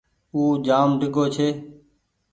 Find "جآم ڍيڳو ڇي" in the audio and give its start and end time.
0.65-1.47